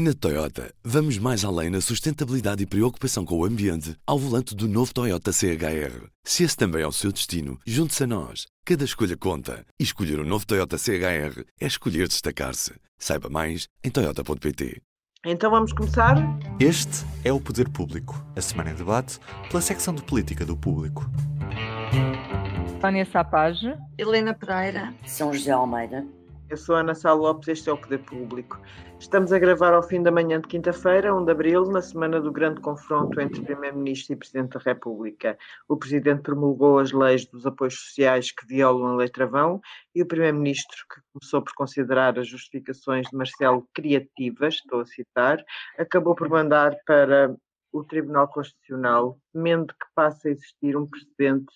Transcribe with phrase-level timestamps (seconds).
[0.00, 4.68] Na Toyota, vamos mais além na sustentabilidade e preocupação com o ambiente ao volante do
[4.68, 6.06] novo Toyota CHR.
[6.22, 8.46] Se esse também é o seu destino, junte-se a nós.
[8.64, 9.66] Cada escolha conta.
[9.76, 12.74] E escolher o um novo Toyota CHR é escolher destacar-se.
[12.96, 14.80] Saiba mais em Toyota.pt.
[15.26, 16.14] Então vamos começar?
[16.60, 19.18] Este é o Poder Público, a semana em debate
[19.50, 21.10] pela secção de política do público.
[22.80, 26.06] Tânia Sapage, Helena Pereira, São José Almeida.
[26.50, 28.58] Eu sou Ana Sá Lopes, este é o Poder Público.
[28.98, 32.32] Estamos a gravar ao fim da manhã de quinta-feira, 1 de abril, na semana do
[32.32, 35.36] grande confronto entre Primeiro-Ministro e Presidente da República.
[35.68, 39.60] O Presidente promulgou as leis dos apoios sociais que violam a lei travão
[39.94, 45.44] e o Primeiro-Ministro, que começou por considerar as justificações de Marcelo criativas, estou a citar,
[45.78, 47.36] acabou por mandar para
[47.70, 51.52] o Tribunal Constitucional, temendo que passe a existir um precedente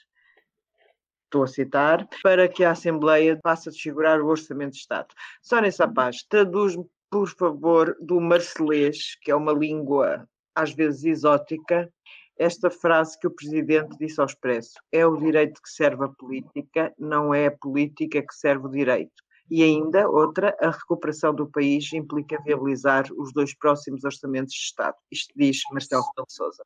[1.32, 5.09] estou a citar, para que a Assembleia passe a desfigurar o Orçamento de Estado.
[5.41, 11.91] Sónia Sapaz, traduz-me, por favor, do marcelês, que é uma língua às vezes exótica,
[12.38, 16.92] esta frase que o Presidente disse ao Expresso: é o direito que serve a política,
[16.98, 19.22] não é a política que serve o direito.
[19.50, 24.97] E ainda outra, a recuperação do país implica viabilizar os dois próximos orçamentos de Estado.
[25.10, 26.62] Isto diz Marcelo Sousa.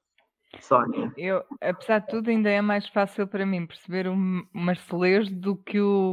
[0.61, 1.13] Sónia.
[1.17, 4.17] Eu, apesar de tudo, ainda é mais fácil para mim perceber o
[4.53, 6.13] Marcelês do que o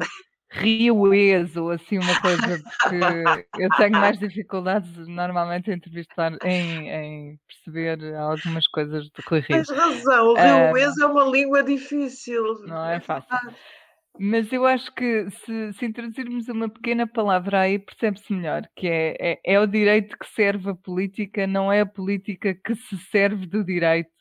[0.53, 7.39] Rioês ou assim uma coisa, porque eu tenho mais dificuldades normalmente em entrevistar, em, em
[7.47, 9.47] perceber algumas coisas do Rui Rio.
[9.47, 12.43] Tens razão, o Rioês uh, é uma língua difícil.
[12.67, 13.35] Não é fácil.
[14.19, 19.15] Mas eu acho que se, se introduzirmos uma pequena palavra aí, percebe-se melhor, que é,
[19.19, 23.47] é, é o direito que serve a política, não é a política que se serve
[23.47, 24.11] do direito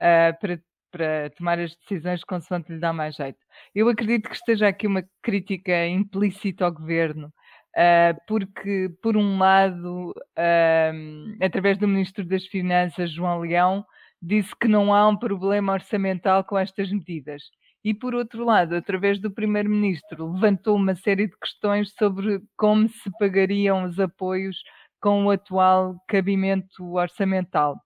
[0.00, 3.38] uh, para, para tomar as decisões consoante lhe dá mais jeito.
[3.74, 7.28] Eu acredito que esteja aqui uma crítica implícita ao governo,
[7.76, 13.84] uh, porque, por um lado, uh, através do Ministro das Finanças, João Leão,
[14.22, 17.42] disse que não há um problema orçamental com estas medidas.
[17.82, 23.10] E, por outro lado, através do Primeiro-Ministro, levantou uma série de questões sobre como se
[23.18, 24.58] pagariam os apoios
[25.00, 27.80] com o atual cabimento orçamental.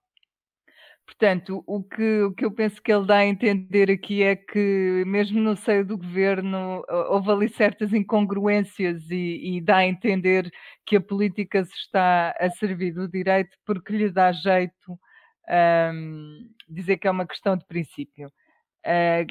[1.06, 5.04] Portanto, o que, o que eu penso que ele dá a entender aqui é que,
[5.06, 10.50] mesmo no seio do governo, houve ali certas incongruências e, e dá a entender
[10.87, 14.98] que a política se está a servir do direito porque lhe dá jeito
[15.48, 18.28] um, dizer que é uma questão de princípio.
[18.87, 19.26] Uh,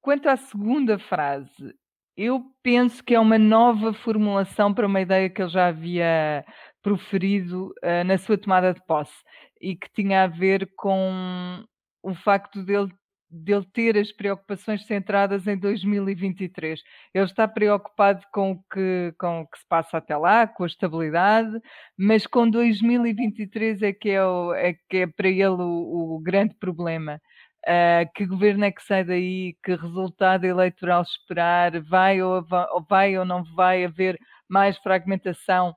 [0.00, 1.74] quanto à segunda frase,
[2.16, 6.44] eu penso que é uma nova formulação para uma ideia que ele já havia
[6.82, 9.14] proferido uh, na sua tomada de posse
[9.60, 11.64] e que tinha a ver com
[12.02, 12.88] o facto dele,
[13.30, 16.80] dele ter as preocupações centradas em 2023.
[17.14, 20.66] Ele está preocupado com o, que, com o que se passa até lá, com a
[20.66, 21.60] estabilidade,
[21.96, 26.54] mas com 2023 é que é, o, é, que é para ele o, o grande
[26.54, 27.20] problema.
[27.66, 32.42] Uh, que governo é que sai daí, que resultado eleitoral esperar, vai ou,
[32.88, 34.18] vai ou não vai haver
[34.48, 35.74] mais fragmentação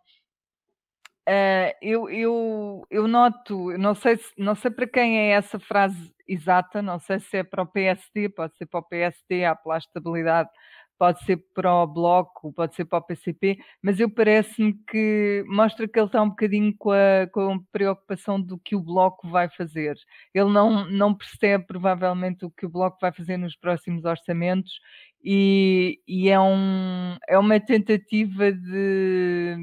[1.27, 6.13] Uh, eu, eu, eu noto, não sei, se, não sei para quem é essa frase
[6.27, 9.77] exata, não sei se é para o PSD, pode ser para o PSD, a pela
[9.77, 10.49] estabilidade,
[10.97, 15.87] pode ser para o Bloco, pode ser para o PCP, mas eu parece-me que mostra
[15.87, 19.49] que ele está um bocadinho com a, com a preocupação do que o Bloco vai
[19.49, 19.95] fazer.
[20.33, 24.79] Ele não, não percebe provavelmente o que o Bloco vai fazer nos próximos orçamentos
[25.23, 29.57] e, e é, um, é uma tentativa de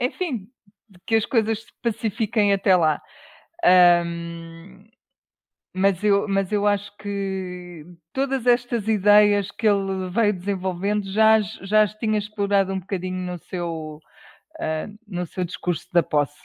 [0.00, 0.48] enfim,
[1.06, 3.00] que as coisas se pacifiquem até lá.
[4.04, 4.84] Um,
[5.74, 11.82] mas eu, mas eu acho que todas estas ideias que ele veio desenvolvendo já, já
[11.82, 14.00] as tinha explorado um bocadinho no seu,
[14.60, 16.38] uh, no seu discurso da posse.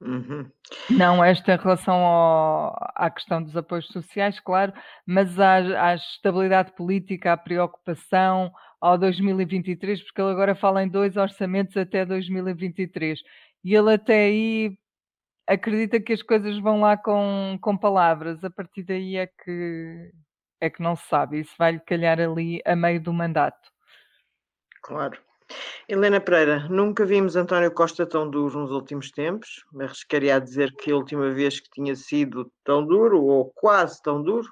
[0.00, 0.48] Uhum.
[0.90, 4.72] Não esta em relação ao, à questão dos apoios sociais, claro,
[5.06, 11.16] mas à, à estabilidade política, à preocupação, ao 2023, porque ele agora fala em dois
[11.16, 13.20] orçamentos até 2023
[13.64, 14.78] e ele até aí
[15.46, 20.12] acredita que as coisas vão lá com, com palavras, a partir daí é que
[20.60, 23.70] é que não se sabe, isso vai-lhe calhar ali a meio do mandato.
[24.82, 25.18] Claro.
[25.88, 30.90] Helena Pereira, nunca vimos António Costa tão duro nos últimos tempos, mas queria dizer que
[30.90, 34.48] a última vez que tinha sido tão duro, ou quase tão duro,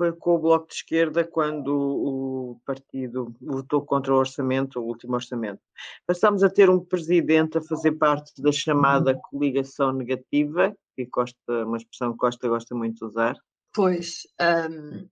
[0.00, 5.12] foi com o Bloco de Esquerda quando o partido votou contra o orçamento, o último
[5.12, 5.60] orçamento.
[6.06, 11.76] Passámos a ter um presidente a fazer parte da chamada coligação negativa, que Costa, uma
[11.76, 13.36] expressão que Costa gosta muito de usar.
[13.74, 15.06] Pois, um,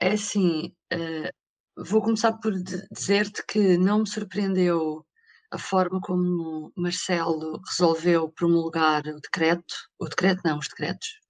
[0.00, 2.52] é assim, uh, vou começar por
[2.90, 5.06] dizer-te que não me surpreendeu
[5.52, 11.20] a forma como Marcelo resolveu promulgar o decreto, o decreto não, os decretos,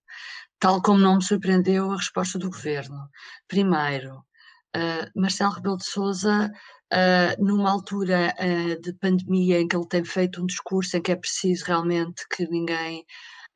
[0.59, 3.09] tal como não me surpreendeu a resposta do governo.
[3.49, 4.19] Primeiro,
[4.77, 6.51] uh, Marcelo Rebelo de Sousa,
[6.93, 11.13] uh, numa altura uh, de pandemia em que ele tem feito um discurso em que
[11.13, 13.05] é preciso realmente que ninguém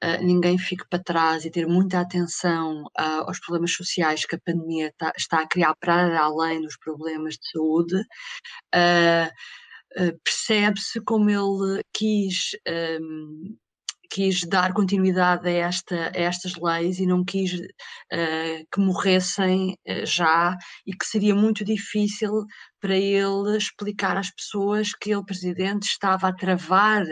[0.02, 4.40] Uh, ninguém fique para trás e ter muita atenção uh, aos problemas sociais que a
[4.40, 7.96] pandemia tá, está a criar para além dos problemas de saúde.
[8.74, 9.30] Uh,
[10.24, 12.52] percebe-se como ele quis
[12.98, 13.56] um,
[14.10, 20.06] quis dar continuidade a, esta, a estas leis e não quis uh, que morressem uh,
[20.06, 22.44] já e que seria muito difícil
[22.80, 27.04] para ele explicar às pessoas que ele, presidente, estava a travar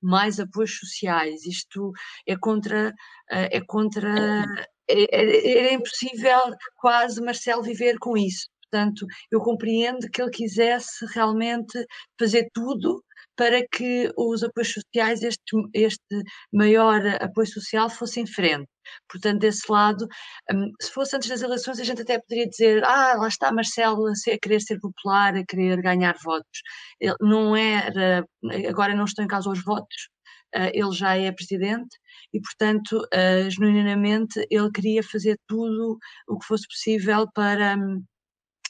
[0.00, 1.44] mais apoios sociais.
[1.44, 1.92] Isto
[2.26, 2.88] é contra.
[3.30, 4.44] Uh, é contra
[4.88, 6.40] é, é, era impossível
[6.76, 8.48] quase Marcelo viver com isso.
[8.70, 11.84] Portanto, eu compreendo que ele quisesse realmente
[12.18, 13.02] fazer tudo
[13.36, 15.42] para que os apoios sociais, este,
[15.74, 16.22] este
[16.52, 18.68] maior apoio social, fosse em frente.
[19.08, 20.06] Portanto, desse lado,
[20.52, 24.06] hum, se fosse antes das eleições, a gente até poderia dizer: ah, lá está Marcelo
[24.08, 26.60] a, querer ser popular, a querer ganhar votos.
[27.00, 28.24] Ele não era,
[28.68, 30.08] agora não estão em causa os votos,
[30.54, 31.96] eh, ele já é presidente
[32.32, 35.98] e, portanto, uh, genuinamente, ele queria fazer tudo
[36.28, 38.04] o que fosse possível para, hum,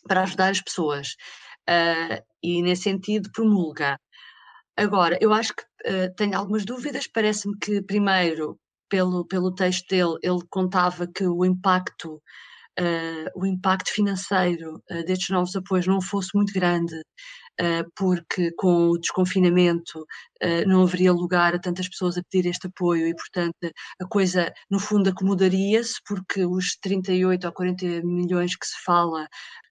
[0.09, 1.11] para ajudar as pessoas.
[1.69, 3.99] Uh, e, nesse sentido, promulga
[4.77, 7.07] Agora, eu acho que uh, tenho algumas dúvidas.
[7.07, 8.59] Parece-me que, primeiro,
[8.89, 12.17] pelo, pelo texto dele, ele contava que o impacto,
[12.79, 17.01] uh, o impacto financeiro uh, destes novos apoios não fosse muito grande,
[17.95, 20.05] porque com o desconfinamento
[20.67, 24.79] não haveria lugar a tantas pessoas a pedir este apoio e, portanto, a coisa, no
[24.79, 29.27] fundo, acomodaria-se, porque os 38 ou 40 milhões que se fala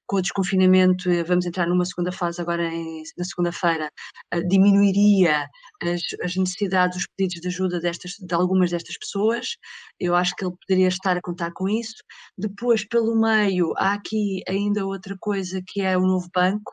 [0.07, 3.91] com o desconfinamento, eh, vamos entrar numa segunda fase agora em, na segunda-feira,
[4.31, 5.47] eh, diminuiria
[5.81, 9.57] as, as, necessidades, os pedidos de ajuda destas, de algumas destas pessoas.
[9.99, 11.95] Eu acho que ele poderia estar a contar com isso.
[12.37, 16.71] Depois, pelo meio, há aqui ainda outra coisa que é o novo banco.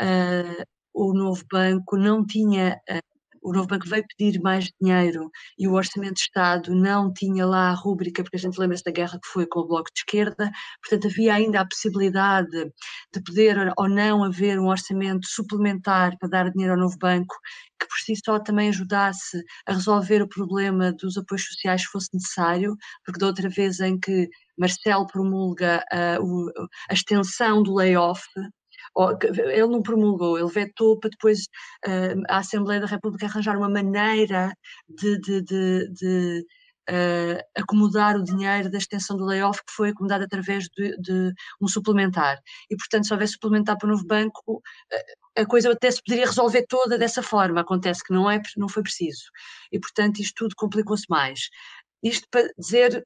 [0.00, 0.64] Uh,
[0.94, 2.80] o novo banco não tinha
[3.46, 7.70] o novo banco veio pedir mais dinheiro e o Orçamento de Estado não tinha lá
[7.70, 10.50] a rúbrica, porque a gente lembra-se da guerra que foi com o Bloco de Esquerda,
[10.82, 16.50] portanto havia ainda a possibilidade de poder ou não haver um orçamento suplementar para dar
[16.50, 17.36] dinheiro ao novo banco,
[17.78, 22.08] que por si só também ajudasse a resolver o problema dos apoios sociais se fosse
[22.12, 24.28] necessário, porque da outra vez em que
[24.58, 26.50] Marcelo promulga uh, o,
[26.90, 28.24] a extensão do layoff,
[29.30, 31.40] ele não promulgou, ele vetou para depois
[31.86, 34.52] uh, a Assembleia da República arranjar uma maneira
[34.88, 36.46] de, de, de, de
[36.88, 41.68] uh, acomodar o dinheiro da extensão do layoff que foi acomodado através de, de, um
[41.68, 42.38] suplementar.
[42.70, 44.62] E, portanto, se houver suplementar para o novo banco,
[45.36, 47.60] a coisa até se poderia resolver toda dessa forma.
[47.60, 49.24] Acontece que não, é, não foi preciso.
[49.70, 51.50] E, portanto, isto tudo complicou-se mais.
[52.02, 53.04] Isto para dizer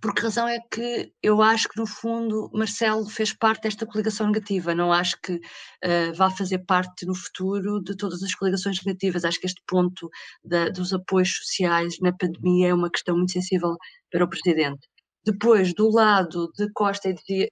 [0.00, 4.26] por que razão é que eu acho que, no fundo, Marcelo fez parte desta coligação
[4.26, 4.74] negativa.
[4.74, 9.24] Não acho que uh, vá fazer parte no futuro de todas as coligações negativas.
[9.24, 10.08] Acho que este ponto
[10.44, 13.76] da, dos apoios sociais na pandemia é uma questão muito sensível
[14.10, 14.88] para o Presidente.
[15.24, 17.48] Depois, do lado de Costa, e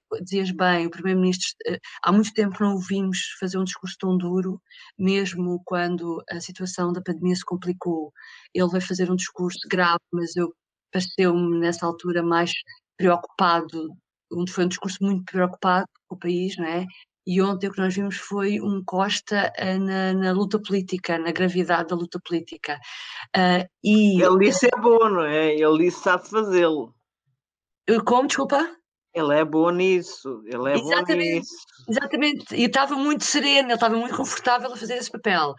[0.53, 4.61] bem, o Primeiro-Ministro, uh, há muito tempo não o vimos fazer um discurso tão duro,
[4.99, 8.11] mesmo quando a situação da pandemia se complicou.
[8.53, 10.53] Ele vai fazer um discurso grave, mas eu
[10.91, 12.51] pareceu-me nessa altura mais
[12.97, 13.89] preocupado,
[14.49, 16.85] foi um discurso muito preocupado com o país, não é?
[17.25, 21.31] E ontem o que nós vimos foi um Costa uh, na, na, luta política, na
[21.31, 22.79] gravidade da luta política.
[23.35, 24.21] Uh, e...
[24.21, 25.53] Ele disse é bom, não é?
[25.53, 26.93] Ele disse sabe fazê-lo.
[28.05, 28.75] Como, desculpa?
[29.13, 31.55] Ele é bom nisso, ele é exatamente, bom nisso.
[31.89, 35.49] Exatamente, e estava muito sereno, ele estava muito confortável a fazer esse papel.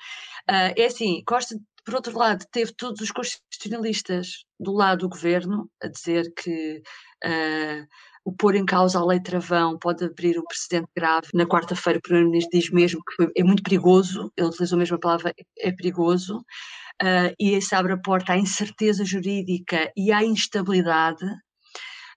[0.49, 5.69] Uh, é assim, Costa por outro lado, teve todos os constitucionalistas do lado do governo
[5.83, 6.83] a dizer que
[7.25, 7.87] uh,
[8.25, 11.29] o pôr em causa a lei travão pode abrir um precedente grave.
[11.35, 15.35] Na quarta-feira, o Primeiro-Ministro diz mesmo que é muito perigoso, ele utilizou a mesma palavra,
[15.59, 21.25] é perigoso, uh, e isso abre a porta à incerteza jurídica e à instabilidade.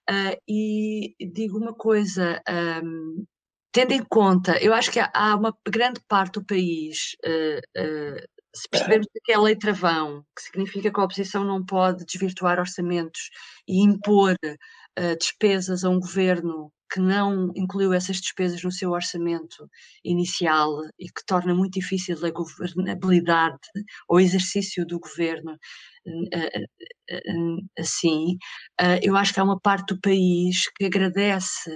[0.08, 2.40] Uh, e digo uma coisa,
[2.84, 3.24] um,
[3.72, 9.06] tendo em conta, eu acho que há, uma grande parte do país uh, se percebermos
[9.24, 13.30] que é lei travão, que significa que a oposição não pode desvirtuar orçamentos
[13.68, 19.68] e impor uh, despesas a um governo que não incluiu essas despesas no seu orçamento
[20.04, 23.58] inicial e que torna muito difícil a governabilidade
[24.08, 25.58] ou exercício do governo
[26.06, 26.60] uh,
[27.10, 28.38] uh, assim,
[29.02, 31.70] eu acho que há uma parte do país que agradece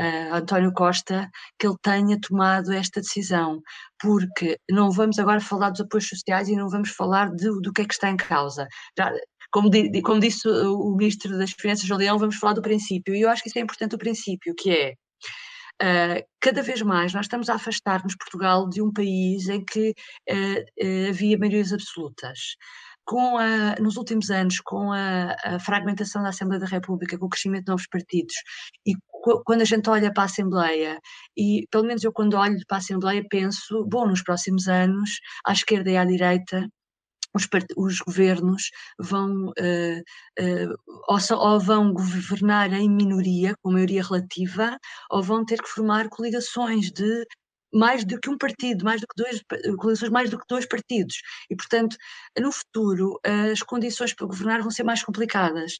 [0.00, 3.60] uh, António Costa que ele tenha tomado esta decisão,
[4.00, 7.82] porque não vamos agora falar dos apoios sociais e não vamos falar de, do que
[7.82, 8.66] é que está em causa.
[8.98, 9.12] Já,
[9.50, 13.22] como, di, como, disse o Ministro das Finanças, João Leão, vamos falar do princípio, e
[13.22, 14.94] eu acho que isso é importante o princípio, que é
[15.82, 19.90] Uh, cada vez mais nós estamos a afastar-nos Portugal de um país em que
[20.30, 22.56] uh, uh, havia maiorias absolutas.
[23.04, 27.28] Com a, nos últimos anos, com a, a, fragmentação da Assembleia da República, com o
[27.28, 28.34] crescimento de novos partidos,
[28.84, 28.94] e
[29.44, 30.98] quando a gente olha para a Assembleia,
[31.36, 35.52] e pelo menos eu quando olho para a Assembleia penso, bom, nos próximos anos, à
[35.52, 36.66] esquerda e à direita,
[37.34, 40.00] os, os, governos vão uh,
[40.40, 40.74] uh,
[41.08, 44.78] ou, só, ou, vão governar em minoria, com maioria relativa,
[45.10, 47.24] ou vão ter que formar coligações de
[47.74, 49.42] mais do que um partido, mais do que dois,
[49.76, 51.16] coligações mais do que dois partidos.
[51.50, 51.96] E, portanto,
[52.38, 53.18] no futuro,
[53.52, 55.72] as condições para governar vão ser mais complicadas.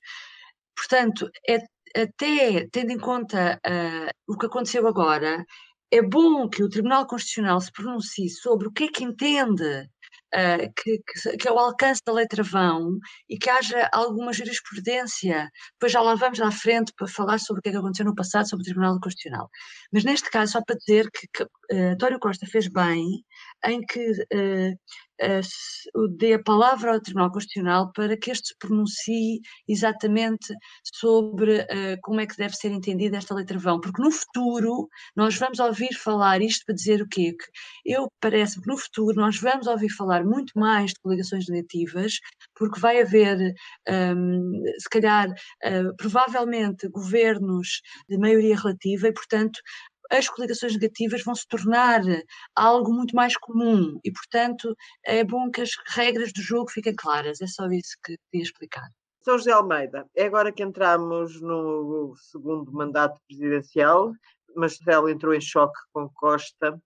[0.77, 1.59] Portanto, é,
[2.03, 5.45] até tendo em conta uh, o que aconteceu agora,
[5.91, 9.89] é bom que o Tribunal Constitucional se pronuncie sobre o que é que entende
[10.35, 12.99] uh, que, que, que, é o alcance da lei travão
[13.29, 15.49] e que haja alguma jurisprudência.
[15.75, 18.15] Depois já lá vamos à frente para falar sobre o que é que aconteceu no
[18.15, 19.49] passado sobre o Tribunal Constitucional.
[19.93, 23.25] Mas neste caso, só para dizer que, que uh, António Costa fez bem
[23.65, 24.77] em que uh,
[26.17, 32.21] dê a palavra ao Tribunal Constitucional para que este se pronuncie exatamente sobre uh, como
[32.21, 36.43] é que deve ser entendida esta letra vão, porque no futuro nós vamos ouvir falar
[36.43, 37.33] isto para dizer o quê?
[37.33, 42.19] Que eu parece que no futuro nós vamos ouvir falar muito mais de coligações negativas,
[42.55, 43.55] porque vai haver,
[43.89, 49.59] um, se calhar, uh, provavelmente, governos de maioria relativa e, portanto,
[50.11, 52.01] as coligações negativas vão se tornar
[52.55, 57.41] algo muito mais comum e, portanto, é bom que as regras do jogo fiquem claras.
[57.41, 58.89] É só isso que queria explicar.
[59.23, 64.13] São José Almeida, é agora que entramos no segundo mandato presidencial.
[64.55, 66.81] Marcelo entrou em choque com Costa,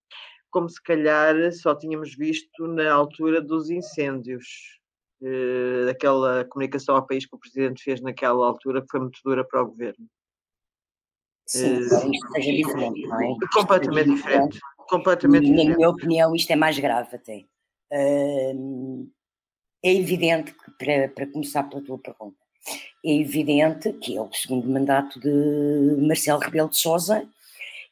[0.51, 4.81] como se calhar só tínhamos visto na altura dos incêndios,
[5.23, 9.47] eh, daquela comunicação ao país que o Presidente fez naquela altura, que foi muito dura
[9.47, 10.09] para o Governo.
[11.51, 13.35] Sim, uh, isto seja diferente, não é?
[13.53, 14.61] Completamente diferente.
[14.89, 15.69] Completamente e, diferente.
[15.69, 17.45] Na minha opinião, isto é mais grave até.
[17.93, 19.11] Uh,
[19.83, 22.37] é evidente que, para, para começar pela tua pergunta,
[23.05, 27.29] é evidente que é o segundo mandato de Marcelo Rebelo de Sousa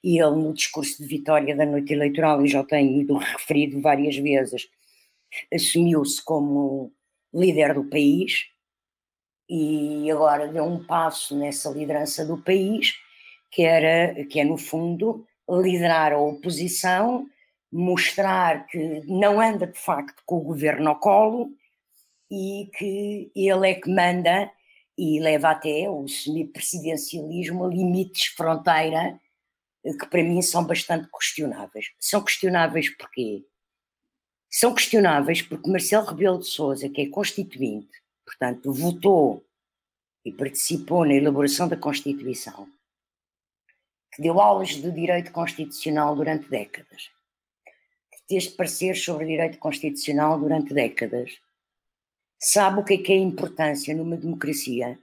[0.04, 4.16] e ele no discurso de vitória da noite eleitoral, e já tenho ido referido várias
[4.16, 4.68] vezes,
[5.52, 6.92] assumiu-se como
[7.34, 8.46] líder do país
[9.50, 12.94] e agora deu um passo nessa liderança do país
[13.50, 17.26] que, era, que é, no fundo, liderar a oposição,
[17.72, 21.50] mostrar que não anda de facto com o governo ao colo
[22.30, 24.50] e que ele é que manda
[24.96, 29.18] e leva até o semipresidencialismo a limites fronteira
[29.82, 31.86] que para mim são bastante questionáveis.
[31.98, 33.44] São questionáveis porquê?
[34.50, 37.90] São questionáveis porque Marcelo Rebelo de Sousa, que é constituinte,
[38.24, 39.44] portanto, votou
[40.24, 42.68] e participou na elaboração da Constituição,
[44.12, 47.10] que deu aulas de direito constitucional durante décadas,
[48.12, 51.38] que teve pareceres sobre direito constitucional durante décadas,
[52.38, 54.98] sabe o que é, que é a importância numa democracia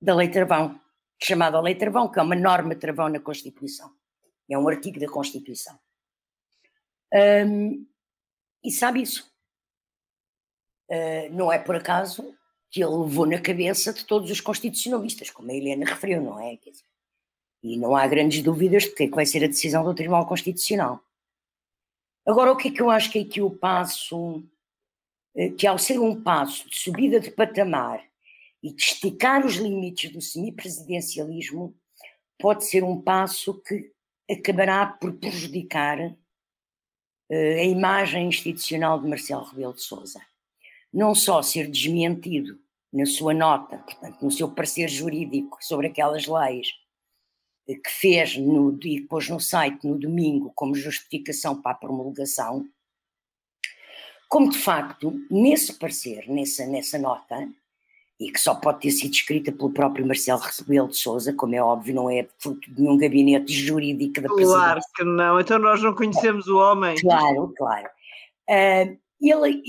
[0.00, 0.80] da lei travão,
[1.22, 3.92] chamada lei travão, que é uma norma travão na Constituição.
[4.50, 5.78] É um artigo da Constituição.
[7.46, 7.86] Um,
[8.64, 9.30] e sabe isso.
[10.90, 12.36] Uh, não é por acaso
[12.70, 16.56] que ele levou na cabeça de todos os constitucionalistas, como a Helena referiu, não é?
[16.56, 16.84] Dizer,
[17.62, 20.26] e não há grandes dúvidas de que, é que vai ser a decisão do Tribunal
[20.26, 21.00] Constitucional.
[22.26, 24.42] Agora, o que é que eu acho que é que o passo,
[25.34, 28.04] eh, que ao ser um passo de subida de patamar
[28.62, 31.74] e de esticar os limites do semipresidencialismo,
[32.38, 33.92] pode ser um passo que
[34.30, 36.14] acabará por prejudicar uh,
[37.30, 40.20] a imagem institucional de Marcelo Rebelo de Sousa.
[40.92, 42.58] Não só ser desmentido
[42.92, 46.68] na sua nota, portanto, no seu parecer jurídico sobre aquelas leis,
[47.76, 52.66] que fez no, e pôs no site no domingo como justificação para a promulgação,
[54.28, 57.48] como de facto, nesse parecer, nessa, nessa nota,
[58.18, 61.62] e que só pode ter sido escrita pelo próprio Marcelo Rebelo de Sousa, como é
[61.62, 64.54] óbvio, não é fruto de nenhum gabinete jurídico da presidência.
[64.54, 66.96] Claro que não, então nós não conhecemos o homem.
[67.00, 67.88] Claro, claro.
[68.48, 69.62] Uh, ele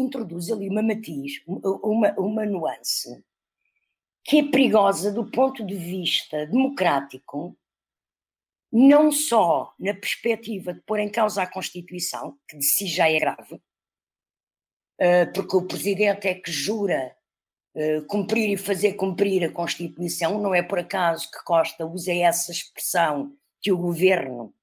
[0.00, 3.22] introduz ali uma matiz, uma, uma nuance
[4.24, 7.56] que é perigosa do ponto de vista democrático,
[8.72, 13.18] não só na perspectiva de pôr em causa a Constituição, que de si já é
[13.18, 13.60] grave,
[14.98, 17.16] eh, porque o Presidente é que jura
[17.74, 22.52] eh, cumprir e fazer cumprir a Constituição, não é por acaso que Costa usa essa
[22.52, 24.54] expressão que o governo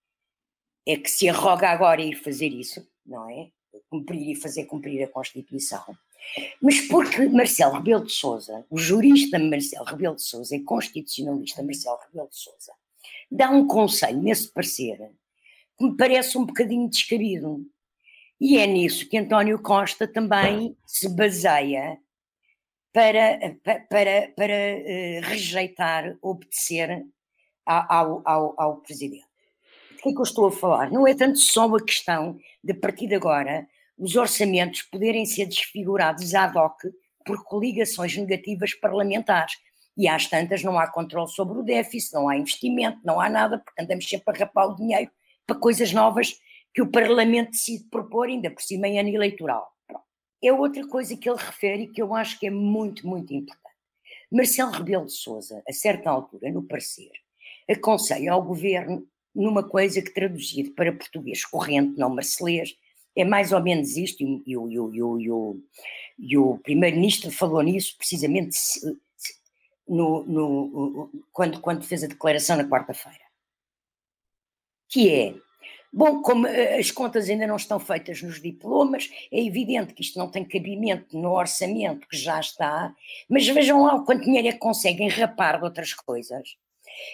[0.85, 3.49] é que se arroga agora a ir fazer isso, não é?
[3.89, 5.83] Cumprir e fazer cumprir a Constituição.
[6.61, 11.99] Mas porque Marcelo Rebelo de Souza, o jurista Marcelo Rebelo de Souza e constitucionalista Marcelo
[12.07, 12.73] Rebelo de Souza,
[13.31, 14.97] dá um conselho nesse parecer
[15.77, 17.65] que me parece um bocadinho descabido.
[18.39, 21.99] E é nisso que António Costa também se baseia
[22.93, 27.05] para, para, para uh, rejeitar, obedecer
[27.65, 29.25] ao, ao, ao Presidente.
[29.93, 30.91] O que é que eu estou a falar?
[30.91, 35.47] Não é tanto só a questão de, a partir de agora, os orçamentos poderem ser
[35.47, 36.81] desfigurados ad hoc
[37.25, 39.55] por coligações negativas parlamentares.
[39.97, 43.57] E às tantas não há controle sobre o déficit, não há investimento, não há nada,
[43.57, 45.09] porque andamos sempre a rapar o dinheiro
[45.45, 46.35] para coisas novas
[46.73, 49.67] que o Parlamento decide propor, ainda por cima em ano eleitoral.
[50.43, 53.75] É outra coisa que ele refere e que eu acho que é muito, muito importante.
[54.31, 57.11] Marcelo Rebelo de Sousa, a certa altura, no parecer,
[57.67, 62.75] aconselha ao governo numa coisa que traduzido para português corrente, não marcelês,
[63.17, 65.61] é mais ou menos isto, e, o, o, o,
[66.19, 68.55] o, o primeiro-ministro falou nisso precisamente
[69.87, 73.25] no, no, quando, quando fez a declaração na quarta-feira.
[74.89, 75.35] Que é,
[75.91, 80.19] bom, como eh, as contas ainda não estão feitas nos diplomas, é evidente que isto
[80.19, 82.93] não tem cabimento no orçamento que já está,
[83.29, 86.55] mas vejam lá o quanto dinheiro é que conseguem rapar de outras coisas.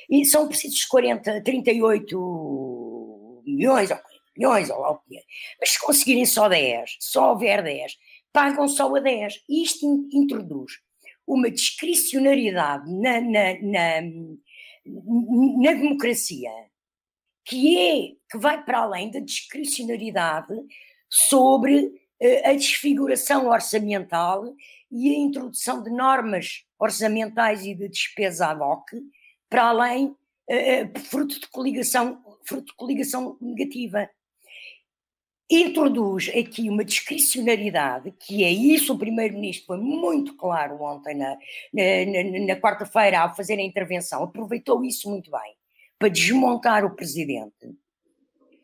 [0.10, 3.98] E são precisos 40, 38 milhões, ou
[4.36, 5.02] milhões, ou lá o.
[5.60, 7.98] Mas se conseguirem só 10, só houver 10,
[8.32, 9.44] pagam só a 10.
[9.48, 10.74] E isto in, introduz
[11.26, 14.02] uma discricionariedade na, na, na,
[14.86, 16.52] na democracia
[17.46, 20.54] que é que vai para além da discricionariedade
[21.10, 24.44] sobre uh, a desfiguração orçamental
[24.92, 28.90] e a introdução de normas orçamentais e de despesa ad hoc
[29.50, 34.10] para além uh, fruto de coligação fruto de coligação negativa
[35.50, 41.38] introduz aqui uma discricionariedade, que é isso, o Primeiro-Ministro foi muito claro ontem, na,
[41.74, 45.56] na, na quarta-feira, ao fazer a intervenção, aproveitou isso muito bem,
[46.00, 47.76] para desmontar o Presidente,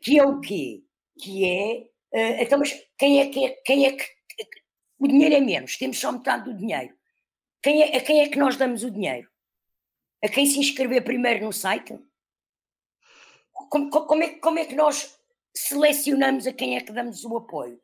[0.02, 0.82] que é o quê?
[1.20, 4.06] Que é, uh, então, mas quem é, que é, quem é que,
[5.00, 6.94] o dinheiro é menos, temos só metade do dinheiro.
[7.62, 9.30] Quem é, a quem é que nós damos o dinheiro?
[10.24, 11.98] A quem se inscrever primeiro no site?
[13.52, 15.19] Como, como, é, como é que nós
[15.68, 17.80] selecionamos a quem é que damos o apoio.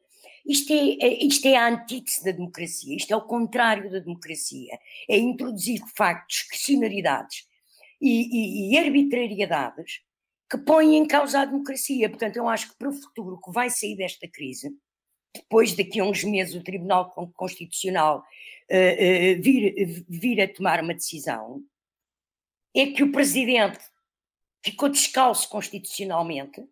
[0.45, 4.77] Isto é, é, isto é a antítese da democracia, isto é o contrário da democracia.
[5.09, 7.47] É introduzir, de facto, discricionariedades
[7.99, 10.01] e, e, e arbitrariedades
[10.49, 12.09] que põem em causa a democracia.
[12.09, 14.71] Portanto, eu acho que para o futuro que vai sair desta crise,
[15.33, 20.93] depois daqui a uns meses o Tribunal Constitucional uh, uh, vir, vir a tomar uma
[20.93, 21.63] decisão,
[22.75, 23.79] é que o Presidente
[24.63, 26.63] ficou descalço constitucionalmente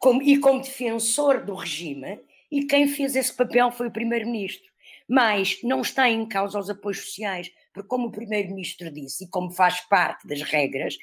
[0.00, 2.18] como, e como defensor do regime,
[2.50, 4.68] e quem fez esse papel foi o Primeiro-Ministro.
[5.06, 9.50] Mas não está em causa os apoios sociais, porque, como o Primeiro-Ministro disse, e como
[9.50, 10.96] faz parte das regras,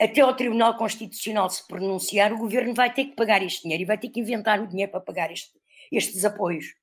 [0.00, 3.86] até ao Tribunal Constitucional se pronunciar, o governo vai ter que pagar este dinheiro e
[3.86, 5.52] vai ter que inventar o dinheiro para pagar este,
[5.90, 6.74] estes apoios.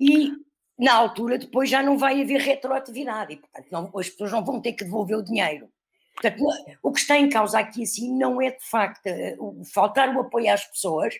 [0.00, 0.32] E
[0.76, 4.60] na altura, depois já não vai haver retroatividade, e portanto não, as pessoas não vão
[4.60, 5.68] ter que devolver o dinheiro.
[6.14, 6.44] Portanto,
[6.82, 10.52] o que está em causa aqui assim não é de facto o faltar o apoio
[10.52, 11.14] às pessoas,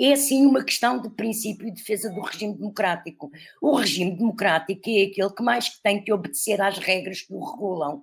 [0.00, 3.30] é assim uma questão de princípio e defesa do regime democrático.
[3.60, 8.02] O regime democrático é aquele que mais tem que obedecer às regras que o regulam.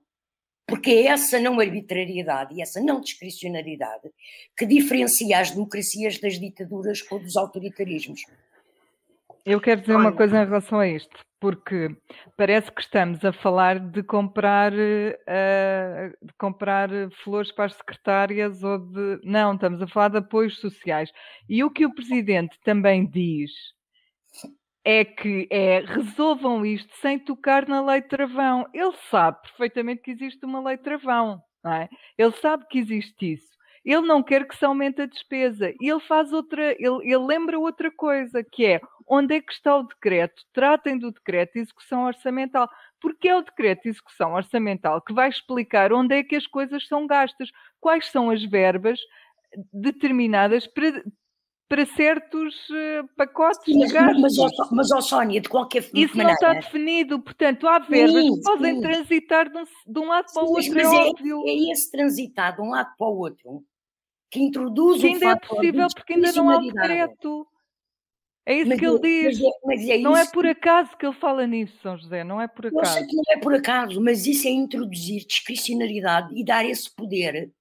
[0.67, 4.11] Porque é essa não arbitrariedade e essa não discricionariedade
[4.55, 8.21] que diferencia as democracias das ditaduras ou dos autoritarismos.
[9.45, 11.89] Eu quero dizer uma coisa em relação a isto, porque
[12.35, 16.89] parece que estamos a falar de comprar, uh, de comprar
[17.23, 19.19] flores para as secretárias ou de.
[19.23, 21.11] Não, estamos a falar de apoios sociais.
[21.47, 23.51] E o que o Presidente também diz
[24.83, 28.65] é que é resolvam isto sem tocar na lei travão.
[28.73, 31.89] Ele sabe perfeitamente que existe uma lei travão, não é?
[32.17, 33.57] Ele sabe que existe isso.
[33.83, 35.73] Ele não quer que se aumente a despesa.
[35.79, 39.75] E ele faz outra, ele, ele lembra outra coisa, que é onde é que está
[39.77, 40.43] o decreto?
[40.53, 45.29] Tratem do decreto de execução orçamental, porque é o decreto de execução orçamental que vai
[45.29, 48.99] explicar onde é que as coisas são gastas, quais são as verbas
[49.71, 51.03] determinadas para,
[51.69, 54.21] para certos uh, pacotes sim, de gastos.
[54.21, 55.99] Mas, mas, mas oh, Sónia, de qualquer forma.
[56.05, 58.81] Isso não está definido, portanto, há verbas sim, que podem sim.
[58.81, 60.73] transitar de um, de um, lado para o outro.
[60.73, 61.43] Mas é, é, óbvio.
[61.45, 63.63] é esse transitar de um lado para o outro
[64.29, 67.47] que introduz que ainda é possível porque ainda não há decreto.
[68.49, 69.39] É isso Mas que ele é- diz.
[69.39, 72.23] mas é- mas é não é isso por acaso que ele fala nisso, São José,
[72.23, 73.07] não é por Eu sei acaso.
[73.07, 77.51] que não é por acaso, mas isso é introduzir discricionariedade e dar esse poder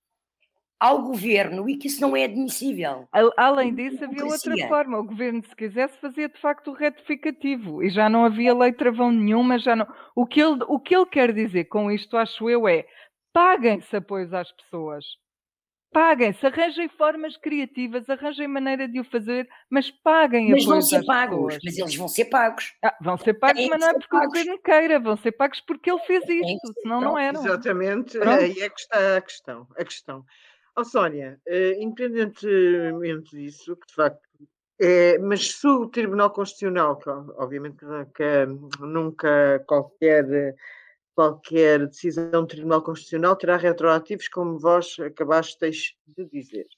[0.79, 3.09] ao governo e que isso não é admissível.
[3.37, 4.99] Além disso, havia outra forma.
[5.01, 9.11] O governo, se quisesse, fazia de facto o retificativo e já não havia lei travão
[9.11, 9.59] nenhuma.
[9.59, 9.89] Já não...
[10.15, 12.87] o, que ele, o que ele quer dizer com isto, acho eu, é
[13.33, 15.05] paguem-se apoios às pessoas.
[15.93, 20.97] Paguem-se, arranjem formas criativas, arranjem maneira de o fazer, mas paguem Mas vão apoios ser
[20.97, 21.59] às pagos, pessoas.
[21.65, 22.75] mas eles vão ser pagos.
[22.85, 24.39] Ah, vão ser pagos, mas não é ser porque o pagos.
[24.39, 27.45] governo queira, vão ser pagos porque ele fez isto, ser senão não eram.
[27.45, 28.41] Exatamente, Pronto.
[28.41, 29.67] aí é que está a questão.
[29.77, 30.25] A questão.
[30.77, 34.21] Ó Sónia, eh, independentemente disso, que de facto
[34.79, 40.55] é, mas se o Tribunal Constitucional, que obviamente que, que nunca qualquer,
[41.17, 46.69] qualquer decisão do Tribunal Constitucional terá retroativos, como vós acabasteis de dizer.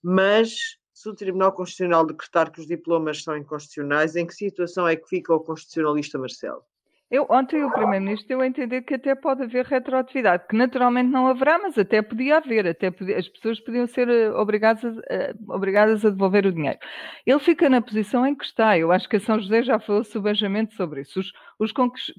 [0.00, 4.94] Mas se o Tribunal Constitucional decretar que os diplomas são inconstitucionais, em que situação é
[4.94, 6.62] que fica o constitucionalista Marcelo?
[7.08, 11.28] Eu, ontem o Primeiro-Ministro deu a entender que até pode haver retroatividade, que naturalmente não
[11.28, 15.34] haverá, mas até podia haver, até podia- as pessoas podiam ser eh, obrigadas, a- eh,
[15.48, 16.78] obrigadas a devolver o dinheiro.
[17.24, 18.76] Ele fica na posição em que está.
[18.76, 21.20] Eu acho que a São José já falou subejamente sobre isso.
[21.20, 21.72] Os, os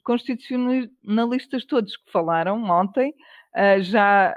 [0.03, 3.13] constitucionalistas todos que falaram ontem
[3.53, 4.33] ah, já,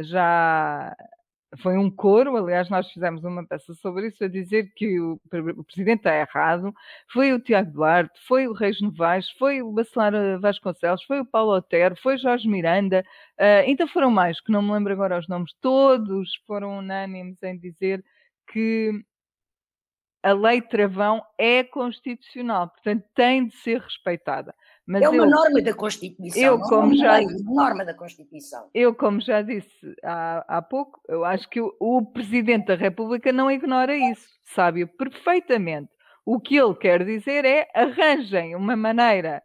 [0.00, 0.94] já
[1.62, 5.20] foi um coro, aliás, nós fizemos uma peça sobre isso, a dizer que o,
[5.56, 6.74] o presidente está errado,
[7.12, 11.56] foi o Tiago Duarte, foi o Reis Novaes, foi o Bacelar Vasconcelos, foi o Paulo
[11.56, 13.04] Otero, foi Jorge Miranda,
[13.38, 17.58] eh, ainda foram mais, que não me lembro agora os nomes, todos foram unânimes em
[17.58, 18.04] dizer
[18.52, 18.92] que
[20.26, 24.54] a lei travão é constitucional, portanto tem de ser respeitada.
[24.86, 26.40] Mas é uma eu, norma da Constituição.
[26.42, 28.68] eu, é como uma já- lei, é norma da Constituição.
[28.72, 29.68] eu, como já disse
[30.04, 34.86] há, há pouco, eu acho que o, o Presidente da República não ignora isso, sabe
[34.86, 35.90] perfeitamente.
[36.24, 39.42] O que ele quer dizer é arranjem uma maneira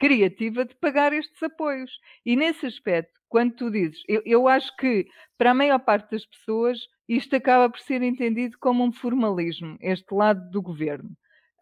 [0.00, 1.92] criativa de pagar estes apoios.
[2.24, 5.06] E nesse aspecto, quando tu dizes, eu, eu acho que
[5.38, 10.14] para a maior parte das pessoas isto acaba por ser entendido como um formalismo, este
[10.14, 11.10] lado do governo.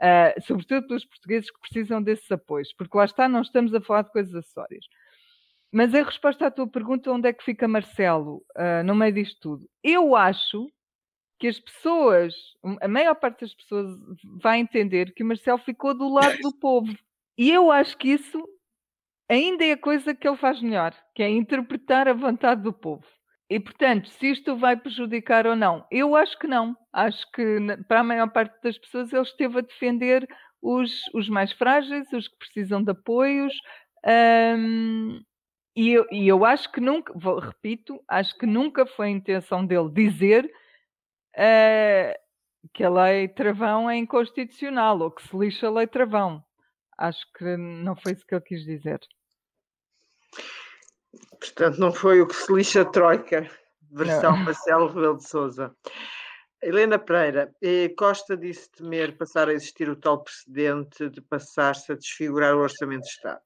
[0.00, 4.02] Ah, sobretudo pelos portugueses que precisam desses apoios, porque lá está, não estamos a falar
[4.02, 4.84] de coisas acessórias.
[5.72, 9.40] Mas em resposta à tua pergunta, onde é que fica Marcelo ah, no meio disto
[9.40, 9.70] tudo?
[9.82, 10.70] Eu acho
[11.38, 12.34] que as pessoas,
[12.80, 13.86] a maior parte das pessoas
[14.40, 16.92] vai entender que o Marcelo ficou do lado do povo.
[17.38, 18.42] E eu acho que isso
[19.30, 23.04] ainda é a coisa que ele faz melhor, que é interpretar a vontade do povo.
[23.50, 26.76] E, portanto, se isto vai prejudicar ou não, eu acho que não.
[26.92, 27.44] Acho que,
[27.88, 30.28] para a maior parte das pessoas, ele esteve a defender
[30.62, 33.54] os, os mais frágeis, os que precisam de apoios.
[34.06, 35.20] hum,
[35.76, 39.64] e, eu, e eu acho que nunca, vou- repito, acho que nunca foi a intenção
[39.66, 40.50] dele dizer
[41.36, 42.18] eh,
[42.74, 46.44] que a lei travão é inconstitucional ou que se lixa a lei travão.
[46.98, 49.00] Acho que não foi isso que ele quis dizer.
[51.38, 53.48] Portanto, não foi o que se lixa a Troika,
[53.90, 54.44] versão Não.
[54.44, 55.74] Marcelo Rebelo de Souza.
[56.60, 61.94] Helena Pereira, eh, Costa disse temer passar a existir o tal precedente de passar-se a
[61.94, 63.40] desfigurar o Orçamento de Estado.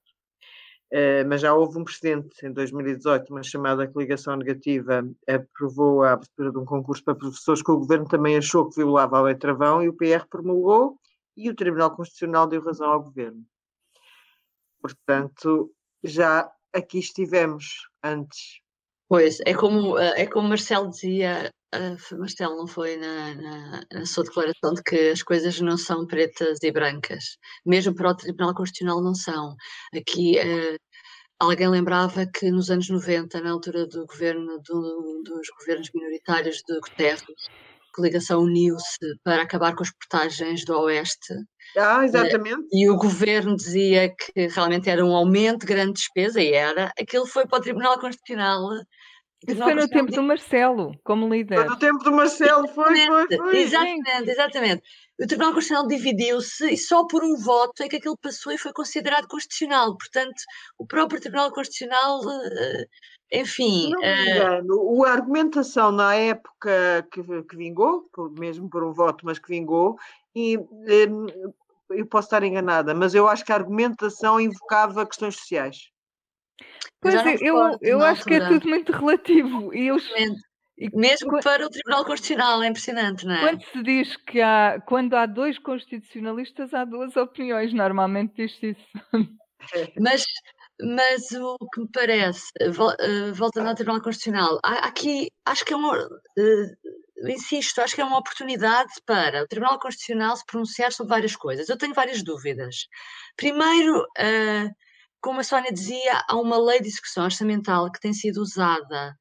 [0.91, 6.51] Eh, mas já houve um precedente em 2018, uma chamada coligação negativa aprovou a abertura
[6.51, 9.83] de um concurso para professores que o governo também achou que violava a lei travão
[9.83, 10.99] e o PR promulgou
[11.35, 13.43] e o Tribunal Constitucional deu razão ao governo.
[14.81, 18.59] Portanto, já aqui estivemos antes.
[19.07, 24.05] Pois, é como, eh, é como Marcelo dizia, eh, Marcelo não foi na, na, na
[24.05, 28.55] sua declaração de que as coisas não são pretas e brancas, mesmo para o Tribunal
[28.55, 29.55] Constitucional não são.
[29.95, 30.77] Aqui eh,
[31.39, 36.79] alguém lembrava que nos anos 90, na altura do governo do- dos governos minoritários de
[36.79, 37.23] Guterres,
[37.93, 41.33] coligação uniu-se para acabar com as portagens do Oeste
[41.77, 42.67] Ah, exatamente.
[42.71, 46.91] e o governo dizia que realmente era um aumento de grande despesa, e era.
[46.99, 48.59] Aquilo foi para o Tribunal Constitucional.
[49.47, 51.65] Isso foi no tempo do Marcelo, como Foi líder.
[51.65, 53.57] do tempo do Marcelo, foi, foi, foi.
[53.59, 54.83] Exatamente, exatamente.
[55.23, 58.73] O Tribunal Constitucional dividiu-se e só por um voto é que aquilo passou e foi
[58.73, 59.95] considerado constitucional.
[59.97, 60.35] Portanto,
[60.77, 62.85] o próprio Tribunal Constitucional, eh,
[63.31, 68.91] enfim, não me eh, engano, a argumentação na época que, que vingou, mesmo por um
[68.91, 69.97] voto, mas que vingou,
[70.35, 71.27] e hum,
[71.91, 75.89] eu posso estar enganada, mas eu acho que a argumentação invocava questões sociais.
[76.99, 79.73] Pois é, eu, eu na acho que é tudo muito relativo.
[79.73, 80.41] E eu, exatamente.
[80.93, 83.39] Mesmo para o Tribunal Constitucional, é impressionante, não é?
[83.41, 87.73] quando se diz que há, quando há dois constitucionalistas, há duas opiniões.
[87.73, 88.87] Normalmente diz-se isso.
[89.97, 90.25] Mas,
[90.81, 95.77] mas o que me parece, vol- eh, voltando ao Tribunal Constitucional, aqui acho que é
[95.77, 95.97] uma,
[96.37, 101.35] eh, insisto, acho que é uma oportunidade para o Tribunal Constitucional se pronunciar sobre várias
[101.37, 101.69] coisas.
[101.69, 102.75] Eu tenho várias dúvidas.
[103.37, 104.05] Primeiro,
[105.21, 109.15] como a Sónia dizia, há uma lei de execução orçamental que tem sido usada,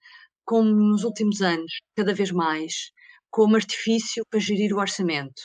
[0.52, 2.90] como nos últimos anos, cada vez mais,
[3.30, 5.40] como artifício para gerir o orçamento.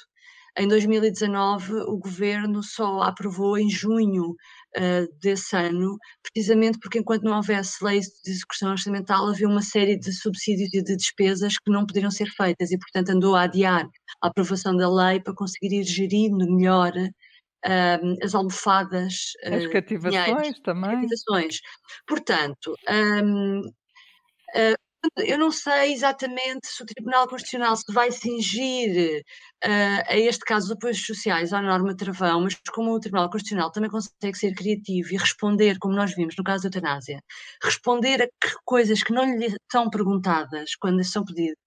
[0.58, 7.38] Em 2019, o governo só aprovou em junho uh, desse ano, precisamente porque, enquanto não
[7.38, 11.86] houvesse lei de execução orçamental, havia uma série de subsídios e de despesas que não
[11.86, 13.88] poderiam ser feitas e, portanto, andou a adiar
[14.22, 19.14] a aprovação da lei para conseguir ir gerindo melhor uh, as almofadas.
[19.46, 20.96] Uh, as cativações também.
[20.96, 21.62] Cativações.
[22.06, 22.76] Portanto,
[23.24, 24.87] um, uh,
[25.18, 29.22] eu não sei exatamente se o Tribunal Constitucional se vai cingir
[29.64, 33.72] uh, a este caso de apoios sociais à norma travão, mas como o Tribunal Constitucional
[33.72, 37.22] também consegue ser criativo e responder, como nós vimos no caso da eutanásia,
[37.64, 41.58] responder a que coisas que não lhe são perguntadas quando são pedidos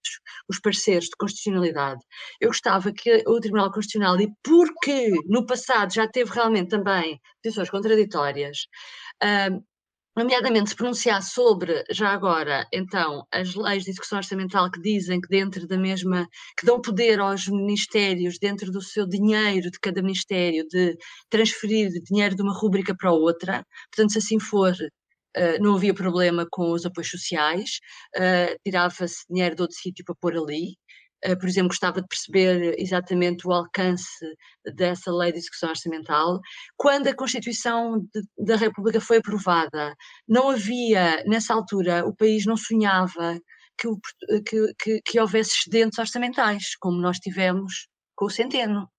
[0.49, 2.01] os pareceres de constitucionalidade,
[2.39, 7.69] eu gostava que o Tribunal Constitucional, e porque no passado já teve realmente também posições
[7.69, 8.67] contraditórias,
[9.23, 9.70] uh,
[10.15, 15.27] nomeadamente se pronunciar sobre, já agora, então, as leis de execução orçamental que dizem que
[15.29, 20.65] dentro da mesma, que dão poder aos ministérios, dentro do seu dinheiro de cada ministério,
[20.69, 20.97] de
[21.29, 24.73] transferir dinheiro de uma rúbrica para outra, portanto, se assim for,
[25.37, 27.79] Uh, não havia problema com os apoios sociais,
[28.17, 30.75] uh, tirava-se dinheiro de outro sítio para pôr ali,
[31.39, 34.25] por exemplo, gostava de perceber exatamente o alcance
[34.75, 36.39] dessa lei de execução orçamental.
[36.77, 39.95] Quando a Constituição de, da República foi aprovada,
[40.27, 43.39] não havia, nessa altura, o país não sonhava
[43.77, 43.87] que,
[44.43, 48.89] que, que, que houvesse excedentes orçamentais, como nós tivemos com o Centeno.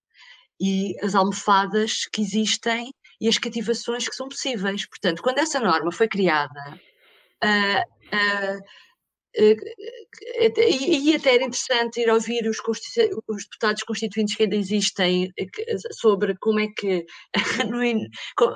[0.61, 4.88] E as almofadas que existem e as cativações que são possíveis.
[4.88, 6.61] Portanto, quando essa norma foi criada,
[7.42, 7.80] uh,
[8.14, 8.62] uh,
[9.35, 9.57] eh,
[10.59, 12.59] e, até era interessante ir ouvir os,
[13.29, 15.47] os, deputados constituintes que ainda existem eh,
[15.92, 17.07] sobre como é que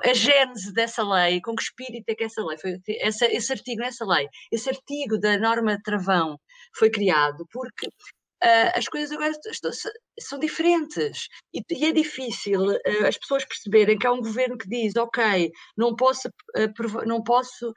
[0.04, 3.80] a gênese dessa lei, com que espírito é que essa lei foi, essa, esse artigo
[3.80, 6.38] nessa lei, esse artigo da norma travão
[6.74, 9.70] foi criado, porque uh, as coisas agora estão,
[10.20, 11.28] são diferentes.
[11.54, 15.50] E, e é difícil uh, as pessoas perceberem que há um governo que diz, ok,
[15.76, 17.72] não posso, uh, não posso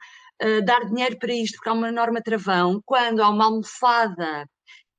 [0.64, 4.46] dar dinheiro para isto, porque há uma norma travão, quando há uma almofada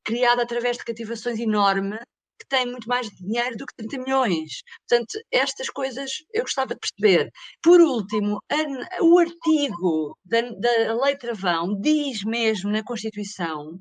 [0.04, 1.98] criada através de cativações enorme,
[2.40, 4.64] que tem muito mais dinheiro do que 30 milhões.
[4.88, 7.32] Portanto, estas coisas eu gostava de perceber.
[7.62, 13.80] Por último, a, o artigo da, da Lei Travão diz mesmo na Constituição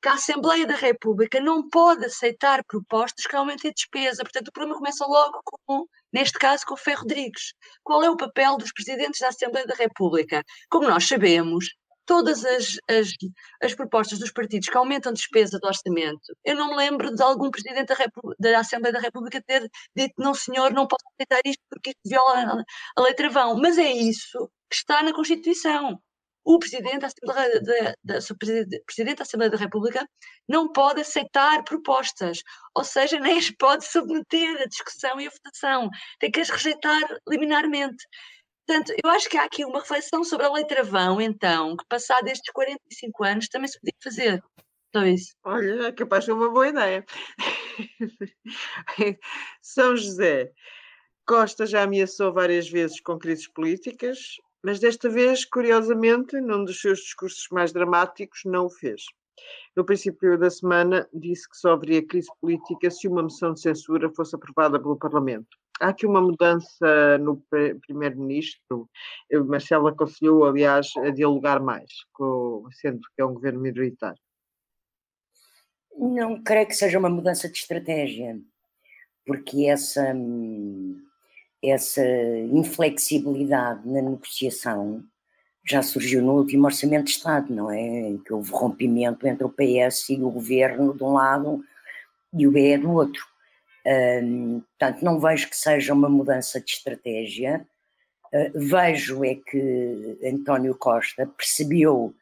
[0.00, 4.22] que a Assembleia da República não pode aceitar propostas que aumentem a despesa.
[4.22, 7.52] Portanto, o problema começa logo com, neste caso, com o Ferro Rodrigues.
[7.82, 10.44] Qual é o papel dos presidentes da Assembleia da República?
[10.70, 11.66] Como nós sabemos,
[12.06, 13.12] todas as, as,
[13.62, 17.22] as, propostas dos partidos que aumentam a despesa do orçamento, eu não me lembro de
[17.22, 17.96] algum presidente da,
[18.38, 22.64] da, Assembleia da República ter dito, não senhor, não posso aceitar isto porque isto viola
[22.96, 23.58] a lei travão.
[23.60, 26.00] Mas é isso que está na Constituição
[26.48, 28.18] o Presidente da, Assembleia da, da,
[28.86, 30.08] Presidente da Assembleia da República
[30.48, 32.40] não pode aceitar propostas,
[32.74, 37.02] ou seja, nem as pode submeter à discussão e à votação, tem que as rejeitar
[37.28, 38.02] liminarmente.
[38.66, 42.28] Portanto, eu acho que há aqui uma reflexão sobre a lei travão, então, que passado
[42.28, 44.42] estes 45 anos também se podia fazer.
[44.96, 45.34] Só isso.
[45.44, 47.04] Olha, é capaz de uma boa ideia.
[49.60, 50.50] São José.
[51.26, 57.00] Costa já ameaçou várias vezes com crises políticas, mas desta vez, curiosamente, num dos seus
[57.00, 59.02] discursos mais dramáticos, não o fez.
[59.76, 64.10] No princípio da semana, disse que só haveria crise política se uma moção de censura
[64.10, 65.48] fosse aprovada pelo Parlamento.
[65.80, 67.40] Há aqui uma mudança no
[67.86, 68.90] Primeiro-Ministro.
[69.46, 71.88] Marcelo aconselhou, aliás, a dialogar mais,
[72.72, 74.20] sendo que é um governo minoritário.
[75.96, 78.40] Não creio que seja uma mudança de estratégia,
[79.24, 81.07] porque essa hum,
[81.62, 82.06] essa
[82.52, 85.04] inflexibilidade na negociação
[85.64, 87.80] já surgiu no último Orçamento de Estado, não é?
[87.80, 91.62] Em que houve rompimento entre o PS e o governo de um lado
[92.32, 93.22] e o BE do outro.
[93.86, 97.66] Um, portanto, não vejo que seja uma mudança de estratégia.
[98.32, 102.14] Uh, vejo é que António Costa percebeu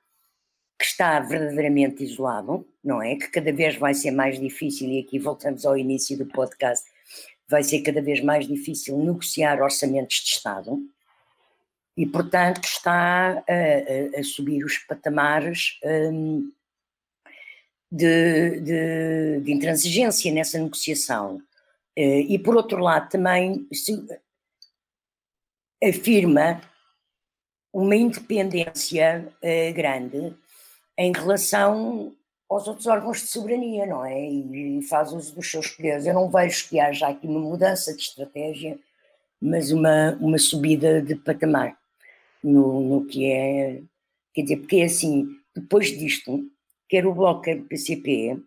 [0.79, 3.17] que está verdadeiramente isolado, não é?
[3.17, 6.87] Que cada vez vai ser mais difícil, e aqui voltamos ao início do podcast,
[7.49, 10.79] vai ser cada vez mais difícil negociar orçamentos de Estado
[11.97, 16.53] e, portanto, está a, a, a subir os patamares um,
[17.91, 21.37] de, de, de, intransigência nessa negociação.
[21.99, 23.67] Uh, e, por outro lado, também
[25.83, 26.61] afirma
[27.73, 30.37] uma independência uh, grande
[30.99, 32.15] em relação
[32.49, 34.29] aos outros órgãos de soberania, não é?
[34.29, 36.07] E, faz uso dos seus poderes.
[36.07, 38.79] Eu não vejo que haja aqui uma mudança de estratégia,
[39.41, 41.77] mas uma, uma subida de patamar
[42.43, 43.83] no, no que é.
[44.33, 46.51] Quer dizer, porque é assim, depois disto,
[46.89, 48.41] quer o Bloco, quer o PCP,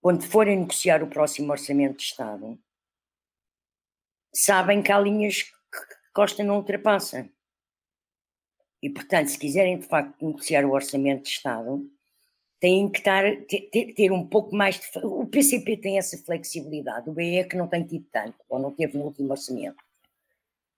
[0.00, 2.58] quando forem negociar o próximo Orçamento de Estado,
[4.34, 5.52] sabem que há linhas que
[6.12, 7.28] Costa não ultrapassa.
[8.82, 11.90] E, portanto, se quiserem de facto negociar o Orçamento de Estado,
[12.60, 14.86] têm que estar, ter, ter, um pouco mais de.
[15.04, 18.72] O PCP tem essa flexibilidade, o BE é que não tem tido tanto, ou não
[18.72, 19.82] teve no último orçamento.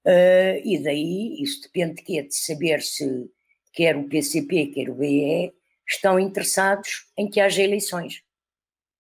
[0.05, 2.23] Uh, e daí, isso depende de quê?
[2.23, 3.31] De saber se
[3.73, 5.53] quer o PCP, quer o BE,
[5.87, 8.23] estão interessados em que haja eleições.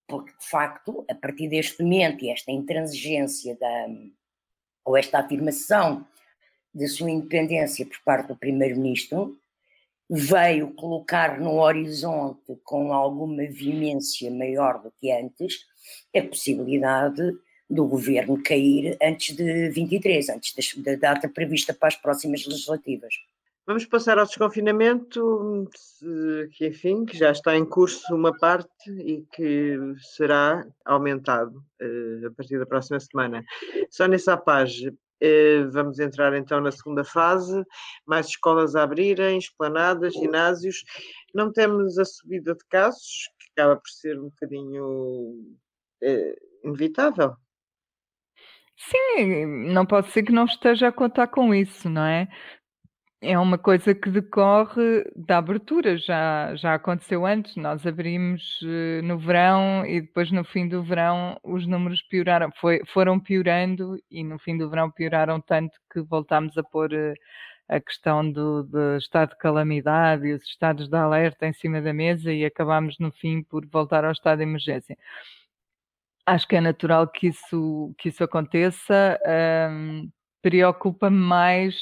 [0.06, 3.86] Porque, de facto, a partir deste momento e esta intransigência da,
[4.84, 6.06] ou esta afirmação
[6.72, 9.38] da sua independência por parte do Primeiro-Ministro,
[10.08, 15.66] veio colocar no horizonte, com alguma veemência maior do que antes,
[16.16, 17.36] a possibilidade
[17.68, 23.14] do governo cair antes de 23, antes da data prevista para as próximas legislativas.
[23.68, 25.68] Vamos passar ao desconfinamento,
[26.52, 29.76] que enfim, que já está em curso uma parte e que
[30.16, 33.44] será aumentado uh, a partir da próxima semana.
[33.90, 34.92] Sónia Sapage, eh,
[35.72, 37.64] vamos entrar então na segunda fase,
[38.06, 40.84] mais escolas a abrirem, esplanadas, ginásios.
[41.34, 45.56] Não temos a subida de casos, que acaba por ser um bocadinho
[46.02, 47.34] é, inevitável.
[48.76, 52.28] Sim, não pode ser que não esteja a contar com isso, não é?
[53.20, 57.56] É uma coisa que decorre da abertura, já, já aconteceu antes.
[57.56, 62.80] Nós abrimos uh, no verão e depois no fim do verão os números pioraram, foi,
[62.86, 67.14] foram piorando e no fim do verão pioraram tanto que voltámos a pôr uh,
[67.68, 71.92] a questão do, do, estado de calamidade e os estados de alerta em cima da
[71.92, 74.96] mesa e acabámos no fim por voltar ao estado de emergência.
[76.24, 79.18] Acho que é natural que isso, que isso aconteça.
[79.70, 80.08] Um,
[80.40, 81.74] Preocupa-me mais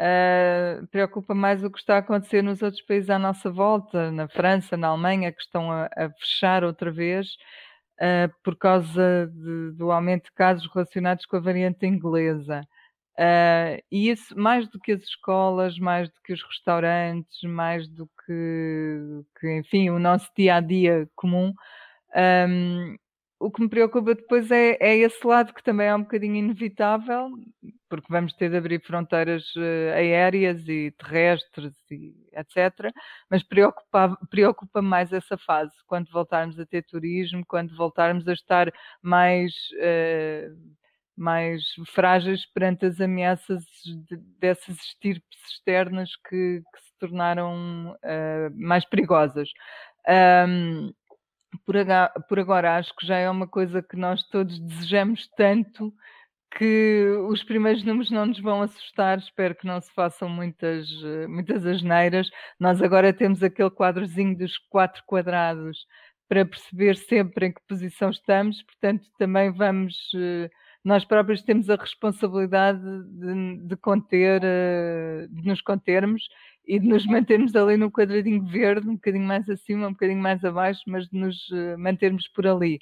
[0.00, 4.26] Uh, preocupa mais o que está a acontecer nos outros países à nossa volta, na
[4.28, 7.36] França, na Alemanha, que estão a, a fechar outra vez
[8.00, 12.62] uh, por causa de, do aumento de casos relacionados com a variante inglesa.
[13.18, 18.08] Uh, e isso, mais do que as escolas, mais do que os restaurantes, mais do
[18.24, 21.52] que, que enfim, o nosso dia a dia comum,
[22.16, 22.96] um,
[23.40, 27.30] o que me preocupa depois é, é, esse lado que também é um bocadinho inevitável,
[27.88, 32.92] porque vamos ter de abrir fronteiras uh, aéreas e terrestres e etc.
[33.30, 38.70] Mas preocupa, preocupa mais essa fase, quando voltarmos a ter turismo, quando voltarmos a estar
[39.02, 40.54] mais, uh,
[41.16, 41.62] mais
[41.94, 49.48] frágeis perante as ameaças de, dessas estirpes externas que, que se tornaram uh, mais perigosas.
[50.06, 50.92] Um,
[51.64, 51.74] por,
[52.28, 55.92] por agora acho que já é uma coisa que nós todos desejamos tanto
[56.56, 60.88] que os primeiros números não nos vão assustar, espero que não se façam muitas,
[61.28, 62.28] muitas asneiras.
[62.58, 65.86] Nós agora temos aquele quadrozinho dos quatro quadrados
[66.28, 69.96] para perceber sempre em que posição estamos, portanto, também vamos,
[70.84, 74.40] nós próprios temos a responsabilidade de, de conter,
[75.28, 76.28] de nos contermos
[76.70, 80.44] e de nos mantermos ali no quadradinho verde, um bocadinho mais acima, um bocadinho mais
[80.44, 82.78] abaixo, mas de nos eh, mantermos por ali.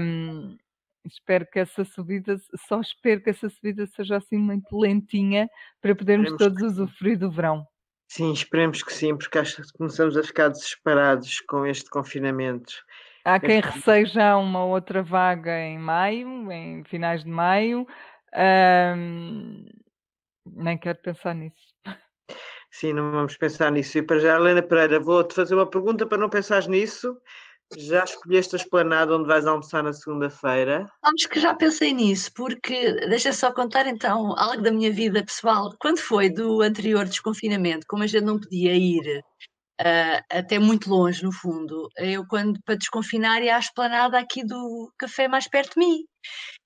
[0.00, 0.56] Um,
[1.04, 5.46] espero que essa subida, só espero que essa subida seja assim muito lentinha
[5.82, 7.66] para podermos esperemos todos usufruir do verão.
[8.08, 12.72] Sim, esperemos que sim, porque acho que começamos a ficar desesperados com este confinamento.
[13.26, 17.86] Há quem receie já uma outra vaga em maio, em finais de maio.
[18.96, 19.66] Um,
[20.46, 21.76] nem quero pensar nisso.
[22.78, 23.96] Sim, não vamos pensar nisso.
[23.96, 27.16] E para já, Helena Pereira, vou-te fazer uma pergunta para não pensares nisso.
[27.74, 30.86] Já escolheste a esplanada onde vais almoçar na segunda-feira?
[31.02, 35.74] Acho que já pensei nisso, porque deixa só contar então algo da minha vida pessoal.
[35.80, 39.22] Quando foi do anterior desconfinamento, como a gente não podia ir
[39.80, 44.92] uh, até muito longe, no fundo, eu, quando para desconfinar, ia à esplanada aqui do
[44.98, 46.04] café mais perto de mim.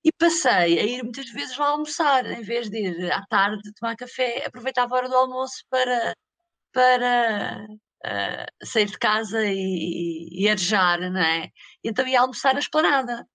[0.04, 3.96] E passei a ir muitas vezes lá almoçar, em vez de ir à tarde tomar
[3.96, 6.14] café, aproveitava a hora do almoço para,
[6.72, 7.66] para
[8.06, 11.48] uh, sair de casa e, e arejar, não é?
[11.84, 13.26] Então ia almoçar na esplanada.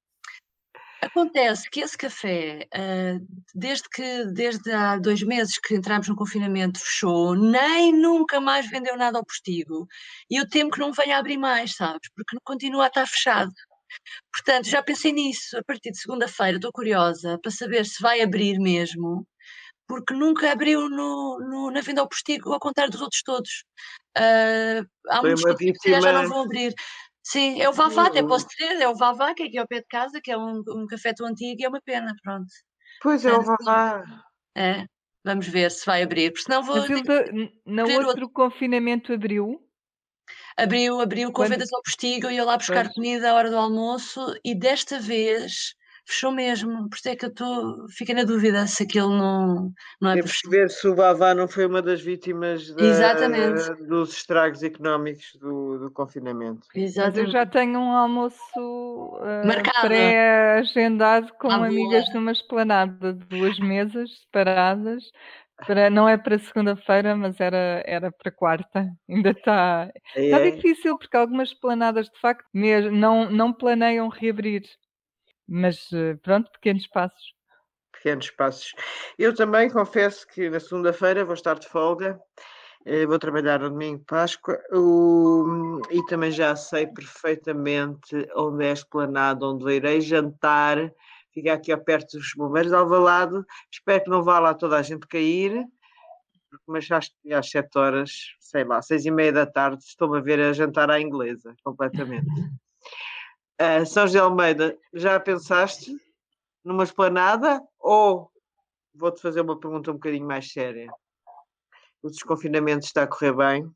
[1.06, 6.80] Acontece que esse café, uh, desde que desde há dois meses que entramos no confinamento,
[6.80, 9.88] fechou, nem nunca mais vendeu nada ao postigo.
[10.32, 12.10] E eu temo que não venha a abrir mais, sabes?
[12.16, 13.52] Porque continua a estar fechado.
[14.34, 15.56] Portanto, já pensei nisso.
[15.58, 19.28] A partir de segunda-feira estou curiosa para saber se vai abrir mesmo,
[19.88, 23.64] porque nunca abriu no, no na venda ao postigo, ao contrário dos outros todos.
[24.18, 26.74] Uh, há Foi muitos que já não vão abrir.
[27.26, 29.80] Sim, é o Vavá, até posso dizer, é o Vavá, que é aqui ao pé
[29.80, 32.46] de casa, que é um, um café tão antigo e é uma pena, pronto.
[33.02, 34.04] Pois é, o Vavá.
[34.56, 34.86] É,
[35.24, 36.76] vamos ver se vai abrir, porque senão vou.
[36.76, 39.60] Mas ele, no outro, outro confinamento abriu?
[40.56, 42.94] Abriu, abriu com vendas ao postigo, ia lá buscar pois.
[42.94, 45.74] comida à hora do almoço e desta vez
[46.06, 50.12] fechou mesmo, por isso é que eu estou, fiquei na dúvida se aquilo não, não
[50.12, 52.84] é Temos que ver se o Bavá não foi uma das vítimas da,
[53.88, 56.68] dos estragos económicos do, do confinamento.
[56.76, 57.18] Exatamente.
[57.18, 63.58] Mas eu já tenho um almoço uh, pré-agendado com ah, amigas numa esplanada de duas
[63.60, 65.04] mesas separadas.
[65.66, 68.90] Para, não é para segunda-feira, mas era, era para quarta.
[69.10, 74.64] Ainda está é, tá difícil, porque algumas planadas de facto mesmo não, não planeiam reabrir.
[75.48, 77.34] Mas eh, pronto, pequenos passos.
[77.92, 78.74] Pequenos passos.
[79.18, 82.20] Eu também confesso que na segunda-feira vou estar de folga,
[82.86, 88.72] eh, vou trabalhar no domingo de Páscoa o, e também já sei perfeitamente onde é
[88.72, 90.92] esplanado, onde irei jantar.
[91.34, 93.44] Fica aqui ao perto dos bombeiros, Alvalade.
[93.72, 95.66] Espero que não vá lá toda a gente cair,
[96.68, 100.22] mas acho que às sete horas, sei lá, seis e meia da tarde, estou-me a
[100.22, 102.26] ver a jantar à inglesa, completamente.
[103.62, 105.96] Uh, São José Almeida, já pensaste
[106.64, 108.30] numa esplanada ou
[108.94, 110.92] vou-te fazer uma pergunta um bocadinho mais séria?
[112.04, 113.72] O desconfinamento está a correr bem,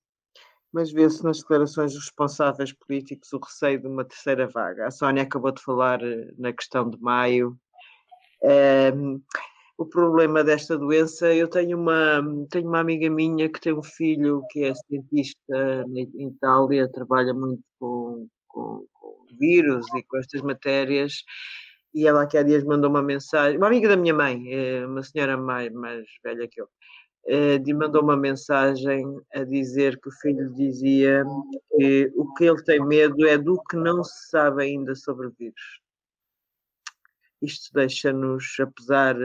[0.71, 4.87] mas vê-se nas declarações dos responsáveis políticos o receio de uma terceira vaga.
[4.87, 7.57] A Sónia acabou de falar eh, na questão de maio.
[8.43, 9.21] Um,
[9.77, 12.21] o problema desta doença, eu tenho uma,
[12.51, 17.63] tenho uma amiga minha que tem um filho que é cientista em Itália, trabalha muito
[17.79, 18.85] com, com,
[19.37, 21.23] vírus e com estas matérias.
[21.93, 25.03] E ela aqui há dias mandou uma mensagem, uma amiga da minha mãe, eh, uma
[25.03, 26.69] senhora mais, mais velha que eu,
[27.27, 29.03] eh, mandou uma mensagem
[29.33, 31.23] a dizer que o filho dizia
[31.77, 35.33] que o que ele tem medo é do que não se sabe ainda sobre o
[35.37, 35.79] vírus.
[37.41, 39.15] Isto deixa-nos, apesar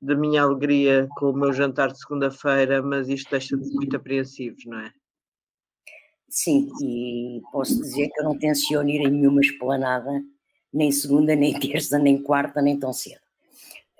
[0.00, 4.78] da minha alegria com o meu jantar de segunda-feira, mas isto deixa-nos muito apreensivos, não
[4.80, 4.92] é?
[6.34, 10.20] Sim, e posso dizer que eu não tenciono ir em nenhuma esplanada,
[10.72, 13.20] nem segunda, nem terça, nem quarta, nem tão cedo.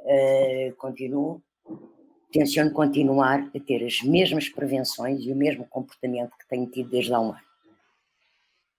[0.01, 1.41] Uh, continuo,
[2.33, 7.15] tenciono continuar a ter as mesmas prevenções e o mesmo comportamento que tenho tido desde
[7.15, 7.41] há um ano.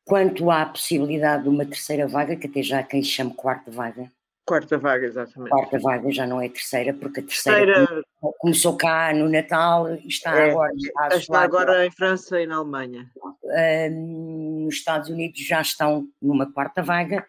[0.03, 4.11] Quanto à possibilidade de uma terceira vaga, que até já quem chama quarta vaga,
[4.45, 5.49] Quarta vaga, exatamente.
[5.49, 8.03] Quarta vaga já não é terceira, porque a terceira, terceira...
[8.37, 10.71] começou cá no Natal e está é, agora.
[10.75, 13.09] Está, está agora em França e na Alemanha.
[13.55, 17.25] Um, nos Estados Unidos já estão numa quarta vaga,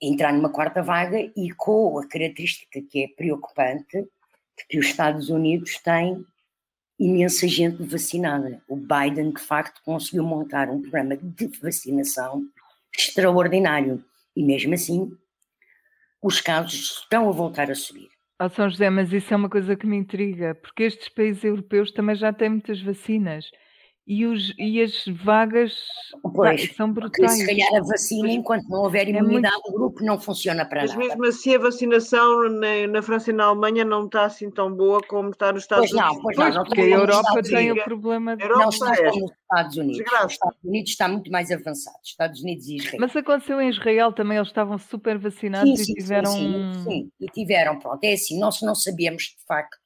[0.00, 5.28] entrar numa quarta vaga e com a característica que é preocupante de que os Estados
[5.28, 6.24] Unidos têm
[6.98, 8.60] imensa gente vacinada.
[8.68, 12.42] O Biden, de facto, conseguiu montar um programa de vacinação
[12.96, 15.10] extraordinário e mesmo assim
[16.20, 18.08] os casos estão a voltar a subir.
[18.40, 21.92] Oh, São José, mas isso é uma coisa que me intriga, porque estes países europeus
[21.92, 23.50] também já têm muitas vacinas
[24.08, 25.78] e, os, e as vagas
[26.34, 27.32] pois, são brutais.
[27.32, 29.72] Se calhar a vacina, enquanto não houver imunidade é muito...
[29.72, 31.04] grupo, não funciona para Mas nada.
[31.04, 35.02] mesmo assim a vacinação na, na, França e na Alemanha não está assim tão boa
[35.06, 36.16] como está nos Estados pois Unidos.
[36.16, 38.48] Não, pois, pois não, porque a Europa tem o problema de...
[38.48, 39.10] Não está é.
[39.10, 39.98] como nos Estados Unidos.
[39.98, 40.26] Desgraça.
[40.26, 41.98] Os Estados Unidos está muito mais avançado.
[42.02, 43.00] Estados Unidos e Israel.
[43.00, 46.32] Mas aconteceu em Israel também, eles estavam super vacinados sim, sim, e tiveram...
[46.32, 48.02] Sim, sim, sim, e tiveram, pronto.
[48.02, 49.76] É assim, nós não sabíamos de facto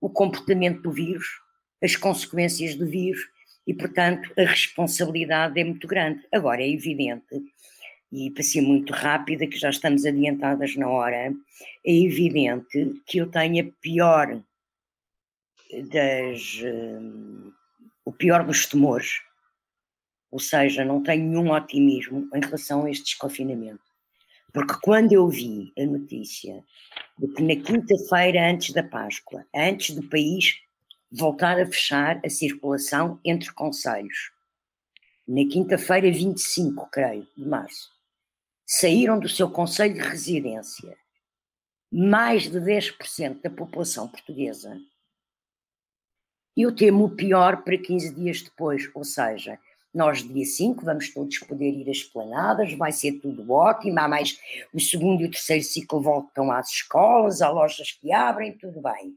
[0.00, 1.26] o comportamento do vírus,
[1.80, 3.20] as consequências do vírus,
[3.66, 6.24] e, portanto, a responsabilidade é muito grande.
[6.32, 7.42] Agora, é evidente,
[8.12, 11.32] e para ser muito rápida, que já estamos adiantadas na hora, é
[11.84, 14.42] evidente que eu tenho a pior
[15.90, 16.60] das.
[16.62, 17.52] Uh,
[18.04, 19.20] o pior dos temores,
[20.30, 23.82] ou seja, não tenho nenhum otimismo em relação a este desconfinamento.
[24.52, 26.64] Porque quando eu vi a notícia
[27.18, 30.54] de que na quinta-feira antes da Páscoa, antes do país
[31.16, 34.30] voltar a fechar a circulação entre conselhos.
[35.26, 37.90] Na quinta-feira, 25, creio, de março,
[38.66, 40.96] saíram do seu conselho de residência
[41.90, 44.78] mais de 10% da população portuguesa.
[46.56, 49.58] Eu temo o pior para 15 dias depois, ou seja,
[49.94, 53.98] nós, dia 5, vamos todos poder ir às planadas, vai ser tudo ótimo.
[53.98, 54.38] Há mais
[54.74, 59.16] o segundo e o terceiro ciclo voltam às escolas, há lojas que abrem, tudo bem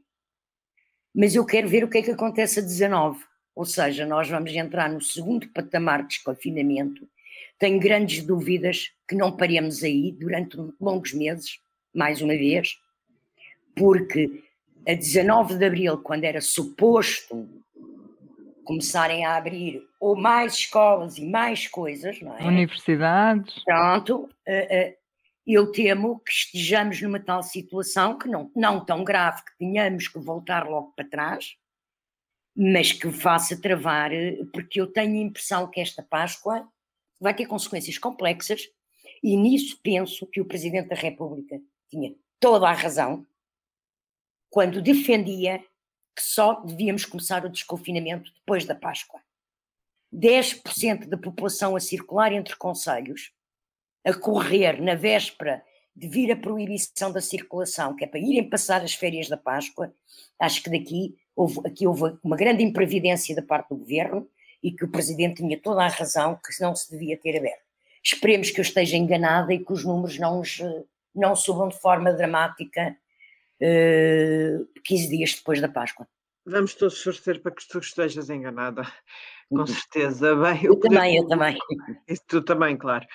[1.14, 3.24] mas eu quero ver o que é que acontece a 19.
[3.54, 7.06] Ou seja, nós vamos entrar no segundo patamar de desconfinamento.
[7.58, 11.58] Tenho grandes dúvidas que não paremos aí durante longos meses,
[11.94, 12.78] mais uma vez,
[13.74, 14.42] porque
[14.88, 17.48] a 19 de abril, quando era suposto
[18.64, 22.44] começarem a abrir ou mais escolas e mais coisas, não é?
[22.44, 23.62] Universidades.
[23.64, 24.94] Pronto, uh, uh,
[25.54, 30.18] eu temo que estejamos numa tal situação que não, não tão grave que tenhamos que
[30.18, 31.56] voltar logo para trás,
[32.54, 34.10] mas que faça travar,
[34.52, 36.68] porque eu tenho a impressão que esta Páscoa
[37.18, 38.68] vai ter consequências complexas
[39.22, 43.26] e nisso penso que o Presidente da República tinha toda a razão
[44.48, 45.58] quando defendia
[46.14, 49.20] que só devíamos começar o desconfinamento depois da Páscoa.
[50.12, 53.32] 10% da população a circular entre conselhos,
[54.04, 55.62] a correr na véspera
[55.94, 59.92] de vir a proibição da circulação, que é para irem passar as férias da Páscoa,
[60.38, 64.28] acho que daqui houve, aqui houve uma grande imprevidência da parte do governo
[64.62, 67.64] e que o presidente tinha toda a razão que não se devia ter aberto.
[68.02, 70.42] Esperemos que eu esteja enganada e que os números não,
[71.14, 72.96] não subam de forma dramática
[73.60, 76.06] uh, eh, 15 dias depois da Páscoa.
[76.46, 78.82] Vamos todos torcer para que tu estejas enganada,
[79.50, 79.66] com uhum.
[79.66, 80.34] certeza.
[80.36, 81.58] Bem, eu também, público, eu também.
[82.08, 83.06] Isso tu também, claro.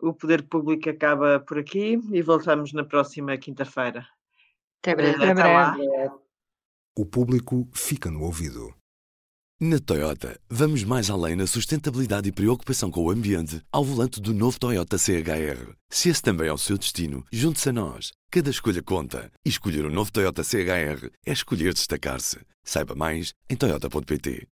[0.00, 4.06] O Poder Público acaba por aqui e voltamos na próxima quinta-feira.
[4.82, 5.24] Até breve.
[5.24, 6.10] Até breve.
[6.96, 8.74] O público fica no ouvido.
[9.60, 14.34] Na Toyota, vamos mais além na sustentabilidade e preocupação com o ambiente ao volante do
[14.34, 15.74] novo Toyota CHR.
[15.88, 18.12] Se esse também é o seu destino, junte-se a nós.
[18.30, 19.30] Cada escolha conta.
[19.44, 22.40] E escolher o um novo Toyota CHR é escolher destacar-se.
[22.64, 24.48] Saiba mais em Toyota.pt.